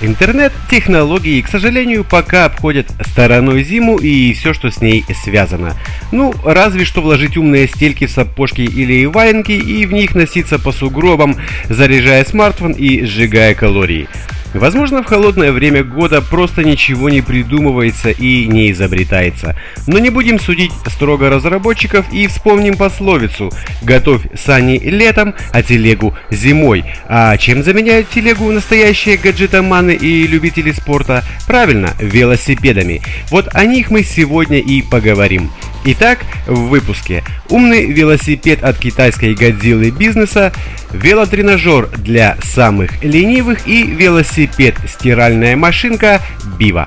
Интернет, 0.00 0.52
технологии, 0.68 1.40
к 1.40 1.48
сожалению, 1.48 2.04
пока 2.04 2.46
обходят 2.46 2.88
стороной 3.00 3.62
зиму 3.62 3.96
и 3.96 4.32
все, 4.32 4.52
что 4.52 4.70
с 4.70 4.80
ней 4.80 5.04
связано. 5.22 5.76
Ну, 6.10 6.34
разве 6.44 6.84
что 6.84 7.00
вложить 7.00 7.36
умные 7.36 7.68
стельки 7.68 8.06
в 8.06 8.10
сапожки 8.10 8.62
или 8.62 9.04
валенки 9.06 9.52
и 9.52 9.86
в 9.86 9.92
них 9.92 10.16
носиться 10.16 10.58
по 10.58 10.72
сугробам, 10.72 11.36
заряжая 11.68 12.24
смартфон 12.24 12.72
и 12.72 13.04
сжигая 13.04 13.54
калории. 13.54 14.08
Возможно, 14.54 15.02
в 15.02 15.06
холодное 15.06 15.52
время 15.52 15.82
года 15.82 16.22
просто 16.22 16.62
ничего 16.62 17.10
не 17.10 17.20
придумывается 17.20 18.10
и 18.10 18.46
не 18.46 18.70
изобретается. 18.70 19.56
Но 19.86 19.98
не 19.98 20.10
будем 20.10 20.38
судить 20.38 20.72
строго 20.86 21.28
разработчиков 21.28 22.06
и 22.12 22.28
вспомним 22.28 22.76
пословицу 22.76 23.52
«Готовь 23.82 24.22
сани 24.34 24.78
летом, 24.78 25.34
а 25.52 25.62
телегу 25.62 26.14
зимой». 26.30 26.84
А 27.06 27.36
чем 27.36 27.62
заменяют 27.62 28.08
телегу 28.10 28.50
настоящие 28.50 29.16
гаджетоманы 29.16 29.92
и 29.92 30.26
любители 30.26 30.70
спорта? 30.70 31.24
Правильно, 31.46 31.90
велосипедами. 31.98 33.02
Вот 33.30 33.48
о 33.52 33.64
них 33.66 33.90
мы 33.90 34.04
сегодня 34.04 34.58
и 34.58 34.82
поговорим. 34.82 35.50
Итак, 35.86 36.20
в 36.46 36.68
выпуске 36.68 37.22
умный 37.50 37.84
велосипед 37.84 38.62
от 38.62 38.78
китайской 38.78 39.34
Годзиллы 39.34 39.90
бизнеса, 39.90 40.50
велотренажер 40.92 41.88
для 41.98 42.38
самых 42.42 43.04
ленивых 43.04 43.68
и 43.68 43.82
велосипед 43.82 44.76
стиральная 44.88 45.56
машинка 45.56 46.22
Бива. 46.58 46.86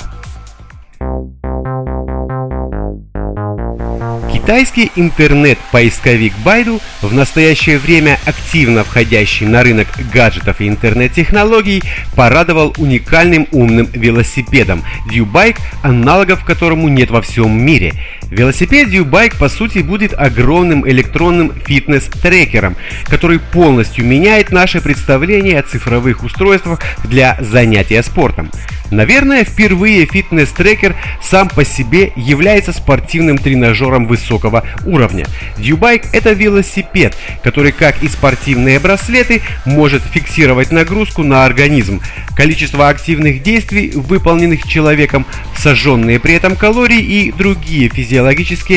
Китайский 4.34 4.92
интернет-поисковик 4.96 6.34
Baidu, 6.44 6.82
в 7.02 7.14
настоящее 7.14 7.78
время 7.78 8.18
активно 8.26 8.84
входящий 8.84 9.46
на 9.46 9.62
рынок 9.62 9.88
гаджетов 10.14 10.62
и 10.62 10.70
интернет-технологий, 10.70 11.84
порадовал 12.16 12.74
уникальным 12.78 13.48
умным 13.52 13.90
велосипедом 13.92 14.84
DuBike, 15.12 15.58
аналогов 15.84 16.46
которому 16.46 16.88
нет 16.88 17.12
во 17.12 17.22
всем 17.22 17.60
мире. 17.60 17.94
Велосипед 18.30 18.90
DuBike 18.90 19.38
по 19.38 19.48
сути 19.48 19.80
будет 19.80 20.14
огромным 20.14 20.88
электронным 20.88 21.54
фитнес-трекером, 21.66 22.76
который 23.06 23.40
полностью 23.40 24.06
меняет 24.06 24.52
наше 24.52 24.82
представление 24.82 25.60
о 25.60 25.64
цифровых 25.64 26.24
устройствах 26.24 26.82
для 27.06 27.38
занятия 27.40 28.04
спортом. 28.04 28.52
Наверное, 28.92 29.44
впервые 29.44 30.06
фитнес-трекер 30.06 30.96
сам 31.22 31.50
по 31.50 31.66
себе 31.66 32.14
является 32.16 32.72
спортивным 32.72 33.38
тренажером 33.38 34.08
высокого 34.08 34.64
уровня. 34.86 35.26
Дьюбайк– 35.58 36.04
это 36.14 36.32
велосипед, 36.32 37.16
который, 37.44 37.74
как 37.74 38.02
и 38.02 38.08
спортивные 38.08 38.80
браслеты, 38.80 39.42
может 39.66 40.04
фиксировать 40.04 40.72
нагрузку 40.72 41.24
на 41.24 41.44
организм, 41.46 42.02
количество 42.36 42.88
активных 42.88 43.44
действий, 43.44 43.92
выполненных 43.94 44.66
человеком, 44.66 45.26
сожженные 45.58 46.20
при 46.20 46.36
этом 46.36 46.56
калории 46.56 47.02
и 47.02 47.32
другие 47.32 47.90
физиологические 47.90 48.17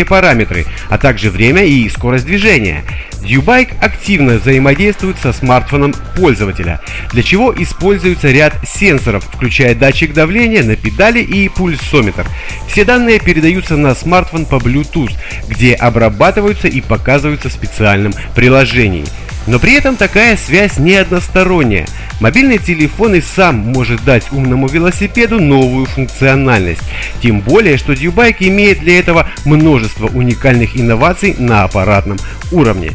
параметры, 0.05 0.67
а 0.89 0.99
также 0.99 1.31
время 1.31 1.65
и 1.65 1.89
скорость 1.89 2.27
движения. 2.27 2.85
Dubike 3.23 3.75
активно 3.81 4.35
взаимодействует 4.35 5.17
со 5.19 5.33
смартфоном 5.33 5.95
пользователя, 6.17 6.81
для 7.13 7.23
чего 7.23 7.55
используется 7.57 8.29
ряд 8.29 8.55
сенсоров, 8.67 9.25
включая 9.25 9.75
датчик 9.75 10.13
давления 10.13 10.63
на 10.63 10.77
педали 10.77 11.21
и 11.21 11.49
пульсометр. 11.49 12.27
Все 12.69 12.85
данные 12.85 13.21
передаются 13.21 13.77
на 13.77 13.95
смартфон 13.95 14.47
по 14.47 14.57
Bluetooth, 14.57 15.13
где 15.49 15.75
обрабатываются 15.75 16.69
и 16.69 16.81
показываются 16.81 17.49
в 17.51 17.53
специальном 17.53 18.13
приложении. 18.35 19.05
Но 19.47 19.59
при 19.59 19.75
этом 19.75 19.97
такая 19.97 20.37
связь 20.37 20.79
не 20.79 20.95
односторонняя. 20.95 21.87
Мобильный 22.21 22.59
телефон 22.59 23.15
и 23.15 23.21
сам 23.21 23.57
может 23.57 24.05
дать 24.05 24.31
умному 24.33 24.69
велосипеду 24.69 25.41
новую 25.41 25.87
функциональность. 25.87 26.83
Тем 27.23 27.41
более, 27.41 27.79
что 27.79 27.93
Dubike 27.93 28.37
имеет 28.41 28.81
для 28.81 28.99
этого 28.99 29.27
множество 29.45 30.07
уникальных 30.07 30.79
инноваций 30.79 31.35
на 31.39 31.65
аппаратном 31.65 32.19
уровне. 32.53 32.93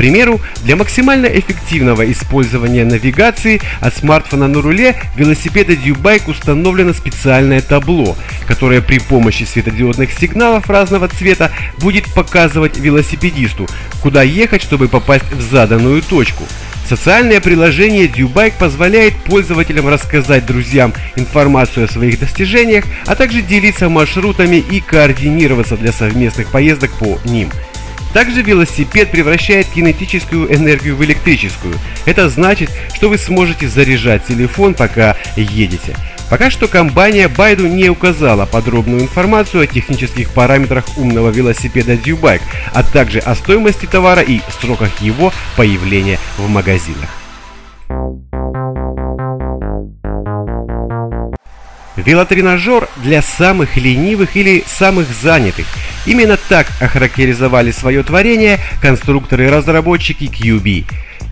Примеру, 0.00 0.40
для 0.64 0.76
максимально 0.76 1.26
эффективного 1.26 2.10
использования 2.10 2.86
навигации 2.86 3.60
от 3.80 3.94
смартфона 3.94 4.48
на 4.48 4.62
руле 4.62 4.96
велосипеда 5.14 5.74
Dubike 5.74 6.30
установлено 6.30 6.94
специальное 6.94 7.60
табло, 7.60 8.16
которое 8.46 8.80
при 8.80 8.98
помощи 8.98 9.42
светодиодных 9.42 10.10
сигналов 10.10 10.70
разного 10.70 11.06
цвета 11.08 11.52
будет 11.80 12.06
показывать 12.14 12.78
велосипедисту, 12.78 13.68
куда 14.02 14.22
ехать, 14.22 14.62
чтобы 14.62 14.88
попасть 14.88 15.30
в 15.32 15.42
заданную 15.42 16.00
точку. 16.00 16.44
Социальное 16.88 17.42
приложение 17.42 18.06
DuBike 18.06 18.54
позволяет 18.58 19.14
пользователям 19.16 19.86
рассказать 19.86 20.46
друзьям 20.46 20.94
информацию 21.16 21.84
о 21.84 21.92
своих 21.92 22.18
достижениях, 22.18 22.86
а 23.04 23.16
также 23.16 23.42
делиться 23.42 23.90
маршрутами 23.90 24.56
и 24.56 24.80
координироваться 24.80 25.76
для 25.76 25.92
совместных 25.92 26.50
поездок 26.50 26.90
по 26.92 27.18
ним– 27.26 27.50
также 28.12 28.42
велосипед 28.42 29.10
превращает 29.10 29.66
кинетическую 29.68 30.54
энергию 30.54 30.96
в 30.96 31.04
электрическую. 31.04 31.74
Это 32.04 32.28
значит, 32.28 32.70
что 32.94 33.08
вы 33.08 33.18
сможете 33.18 33.68
заряжать 33.68 34.26
телефон, 34.26 34.74
пока 34.74 35.16
едете. 35.36 35.96
Пока 36.28 36.48
что 36.48 36.68
компания 36.68 37.26
Baidu 37.28 37.68
не 37.68 37.88
указала 37.88 38.46
подробную 38.46 39.02
информацию 39.02 39.64
о 39.64 39.66
технических 39.66 40.30
параметрах 40.30 40.84
умного 40.96 41.30
велосипеда 41.30 41.94
Dubike, 41.94 42.42
а 42.72 42.84
также 42.84 43.18
о 43.18 43.34
стоимости 43.34 43.86
товара 43.86 44.22
и 44.22 44.40
сроках 44.60 45.00
его 45.00 45.32
появления 45.56 46.20
в 46.38 46.48
магазинах. 46.48 47.10
Велотренажер 52.04 52.88
для 52.96 53.22
самых 53.22 53.76
ленивых 53.76 54.36
или 54.36 54.64
самых 54.66 55.08
занятых. 55.08 55.66
Именно 56.06 56.38
так 56.48 56.66
охарактеризовали 56.80 57.70
свое 57.70 58.02
творение 58.02 58.58
конструкторы 58.80 59.46
и 59.46 59.48
разработчики 59.48 60.24
QB. 60.24 60.86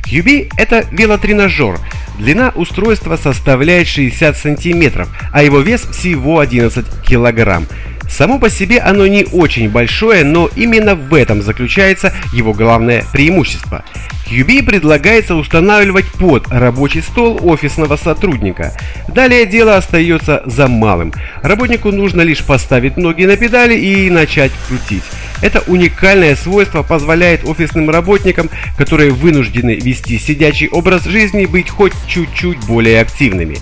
QB– 0.05 0.53
это 0.57 0.87
велотренажер. 0.91 1.79
Длина 2.19 2.53
устройства 2.55 3.17
составляет 3.17 3.87
60 3.87 4.37
сантиметров, 4.37 5.09
а 5.33 5.43
его 5.43 5.61
вес 5.61 5.83
всего 5.83 6.41
11 6.41 6.85
килограмм. 7.07 7.67
Само 8.09 8.39
по 8.39 8.51
себе 8.51 8.79
оно 8.79 9.07
не 9.07 9.25
очень 9.33 9.71
большое, 9.71 10.25
но 10.25 10.49
именно 10.57 10.95
в 10.95 11.15
этом 11.15 11.43
заключается 11.43 12.13
его 12.33 12.53
главное 12.53 13.05
преимущество. 13.13 13.85
QB 14.31 14.65
предлагается 14.65 15.35
устанавливать 15.35 16.07
под 16.13 16.49
рабочий 16.49 17.01
стол 17.01 17.41
офисного 17.43 17.97
сотрудника. 17.97 18.75
Далее 19.09 19.47
дело 19.47 19.77
остается 19.77 20.43
за 20.45 20.69
малым. 20.69 21.15
Работнику 21.43 21.91
нужно 21.93 22.21
лишь 22.21 22.45
поставить 22.45 22.97
ноги 22.99 23.25
на 23.25 23.37
педали 23.37 23.75
и 23.75 24.11
начать 24.11 24.53
крутить. 24.69 25.05
Это 25.41 25.63
уникальное 25.67 26.37
свойство 26.37 26.83
позволяет 26.83 27.45
офисным 27.45 27.89
работникам, 27.91 28.51
которые 28.77 29.13
вынуждены 29.13 29.77
вести 29.77 30.19
сидячий 30.19 30.69
образ 30.69 31.05
жизни, 31.05 31.47
быть 31.47 31.71
хоть 31.71 31.93
чуть-чуть 32.09 32.59
более 32.67 33.01
активными. 33.01 33.57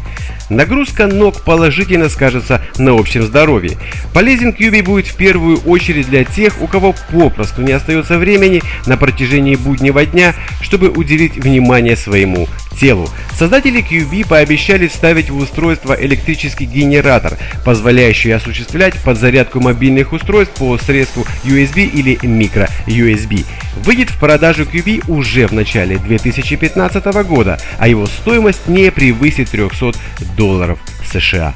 Нагрузка 0.48 1.06
ног 1.06 1.42
положительно 1.42 2.08
скажется 2.08 2.62
на 2.78 2.92
общем 2.92 3.22
здоровье. 3.22 3.76
Полезен 4.14 4.52
Кьюби 4.52 4.80
будет 4.80 5.06
в 5.06 5.16
первую 5.16 5.58
очередь 5.58 6.08
для 6.08 6.24
тех, 6.24 6.60
у 6.62 6.68
кого 6.68 6.94
попросту 7.10 7.62
не 7.62 7.72
остается 7.72 8.16
времени 8.16 8.62
на 8.86 8.96
протяжении 8.96 9.56
буднего 9.56 10.06
дня, 10.06 10.34
чтобы 10.60 10.88
уделить 10.88 11.36
внимание 11.36 11.96
своему 11.96 12.48
телу. 12.78 13.08
Создатели 13.36 13.82
QB 13.82 14.28
пообещали 14.28 14.86
вставить 14.86 15.30
в 15.30 15.36
устройство 15.36 15.96
электрический 15.98 16.64
генератор, 16.64 17.36
позволяющий 17.64 18.30
осуществлять 18.30 18.94
подзарядку 19.02 19.60
мобильных 19.60 20.12
устройств 20.12 20.54
по 20.58 20.78
средству 20.78 21.26
USB 21.44 21.86
или 21.86 22.18
микро 22.22 22.68
USB. 22.86 23.44
Выйдет 23.76 24.10
в 24.10 24.18
продажу 24.18 24.64
QB 24.64 25.04
уже 25.08 25.46
в 25.46 25.52
начале 25.52 25.98
2015 25.98 27.04
года, 27.26 27.58
а 27.78 27.88
его 27.88 28.06
стоимость 28.06 28.66
не 28.68 28.90
превысит 28.90 29.50
300 29.50 29.92
долларов 30.36 30.78
США. 31.04 31.54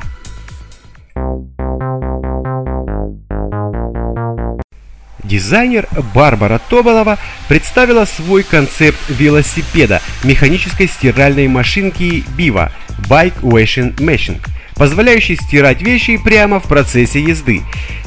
Дизайнер 5.31 5.87
Барбара 6.12 6.61
Тоболова 6.69 7.17
представила 7.49 8.05
свой 8.05 8.43
концепт 8.43 8.99
велосипеда 9.08 10.02
механической 10.25 10.88
стиральной 10.88 11.46
машинки 11.46 12.25
Biva 12.37 12.73
Bike 13.08 13.40
Washing 13.43 13.94
Machine. 13.96 14.40
Позволяющий 14.80 15.36
стирать 15.36 15.82
вещи 15.82 16.16
прямо 16.16 16.58
в 16.58 16.62
процессе 16.62 17.20
езды. 17.20 17.60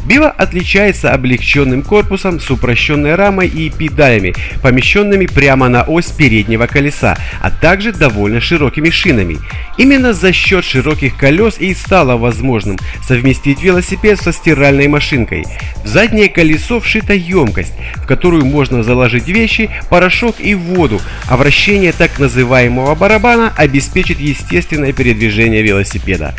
Бива 0.07 0.29
отличается 0.29 1.11
облегченным 1.13 1.83
корпусом 1.83 2.39
с 2.39 2.49
упрощенной 2.49 3.13
рамой 3.13 3.47
и 3.47 3.69
педалями, 3.69 4.33
помещенными 4.63 5.27
прямо 5.27 5.69
на 5.69 5.83
ось 5.83 6.07
переднего 6.07 6.65
колеса, 6.65 7.15
а 7.41 7.51
также 7.51 7.93
довольно 7.93 8.41
широкими 8.41 8.89
шинами. 8.89 9.37
Именно 9.77 10.13
за 10.13 10.33
счет 10.33 10.65
широких 10.65 11.15
колес 11.15 11.59
и 11.59 11.75
стало 11.75 12.17
возможным 12.17 12.77
совместить 13.07 13.61
велосипед 13.61 14.19
со 14.19 14.33
стиральной 14.33 14.87
машинкой. 14.87 15.45
В 15.83 15.87
заднее 15.87 16.27
колесо 16.27 16.79
вшита 16.79 17.13
емкость, 17.13 17.73
в 17.97 18.07
которую 18.07 18.45
можно 18.45 18.81
заложить 18.81 19.27
вещи, 19.27 19.69
порошок 19.91 20.37
и 20.39 20.55
воду, 20.55 20.99
а 21.27 21.37
вращение 21.37 21.91
так 21.93 22.17
называемого 22.17 22.95
барабана 22.95 23.53
обеспечит 23.55 24.19
естественное 24.19 24.91
передвижение 24.91 25.61
велосипеда. 25.61 26.33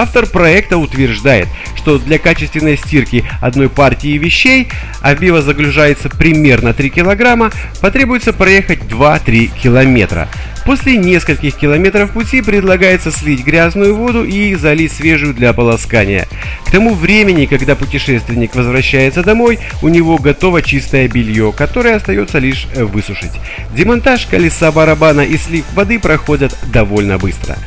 Автор 0.00 0.24
проекта 0.24 0.78
утверждает, 0.78 1.46
что 1.76 1.98
для 1.98 2.18
качественной 2.18 2.78
стирки 2.78 3.22
одной 3.42 3.68
партии 3.68 4.16
вещей, 4.16 4.68
а 5.02 5.14
в 5.14 5.42
загружается 5.42 6.08
примерно 6.08 6.72
3 6.72 6.88
килограмма, 6.88 7.50
потребуется 7.82 8.32
проехать 8.32 8.78
2-3 8.84 9.50
километра. 9.62 10.26
После 10.64 10.96
нескольких 10.96 11.54
километров 11.54 12.12
пути 12.12 12.40
предлагается 12.40 13.10
слить 13.10 13.44
грязную 13.44 13.94
воду 13.94 14.24
и 14.24 14.54
залить 14.54 14.90
свежую 14.90 15.34
для 15.34 15.52
полоскания. 15.52 16.26
К 16.64 16.70
тому 16.70 16.94
времени, 16.94 17.44
когда 17.44 17.74
путешественник 17.74 18.54
возвращается 18.54 19.22
домой, 19.22 19.58
у 19.82 19.88
него 19.88 20.16
готово 20.16 20.62
чистое 20.62 21.08
белье, 21.08 21.52
которое 21.54 21.96
остается 21.96 22.38
лишь 22.38 22.68
высушить. 22.74 23.32
Демонтаж 23.76 24.24
колеса 24.24 24.72
барабана 24.72 25.20
и 25.20 25.36
слив 25.36 25.66
воды 25.74 25.98
проходят 25.98 26.56
довольно 26.72 27.18
быстро. 27.18 27.58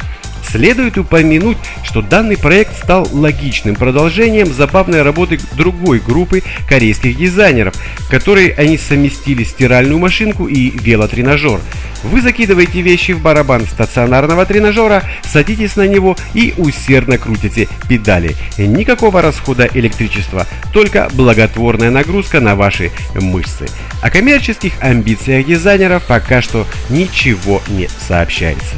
Следует 0.53 0.99
упомянуть, 0.99 1.57
что 1.83 2.03
данный 2.03 2.37
проект 2.37 2.77
стал 2.77 3.07
логичным 3.11 3.73
продолжением 3.73 4.53
забавной 4.53 5.01
работы 5.01 5.39
другой 5.57 5.97
группы 5.97 6.43
корейских 6.69 7.17
дизайнеров, 7.17 7.73
которые 8.07 8.53
они 8.53 8.77
совместили 8.77 9.43
стиральную 9.45 9.97
машинку 9.97 10.45
и 10.45 10.69
велотренажер. 10.77 11.59
Вы 12.03 12.21
закидываете 12.21 12.81
вещи 12.81 13.13
в 13.13 13.21
барабан 13.21 13.65
стационарного 13.65 14.45
тренажера, 14.45 15.01
садитесь 15.23 15.75
на 15.75 15.87
него 15.87 16.15
и 16.35 16.53
усердно 16.57 17.17
крутите 17.17 17.67
педали. 17.89 18.35
Никакого 18.59 19.23
расхода 19.23 19.67
электричества, 19.73 20.45
только 20.71 21.09
благотворная 21.13 21.89
нагрузка 21.89 22.39
на 22.39 22.55
ваши 22.55 22.91
мышцы. 23.15 23.65
О 24.03 24.11
коммерческих 24.11 24.73
амбициях 24.81 25.47
дизайнеров 25.47 26.03
пока 26.03 26.43
что 26.43 26.67
ничего 26.91 27.59
не 27.69 27.87
сообщается. 28.07 28.75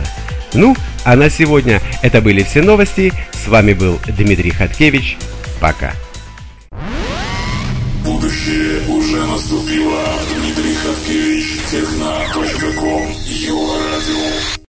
Ну, 0.53 0.73
а 1.05 1.15
на 1.15 1.29
сегодня 1.29 1.81
это 2.01 2.21
были 2.21 2.43
все 2.43 2.61
новости. 2.61 3.13
С 3.31 3.47
вами 3.47 3.73
был 3.73 3.99
Дмитрий 4.07 4.49
Хаткевич. 4.49 5.17
Пока. 5.61 5.93
Будущее 8.03 8.81
уже 8.89 9.25
наступило. 9.25 10.01
Дмитрий 10.35 10.75
Хаткевич. 10.75 11.45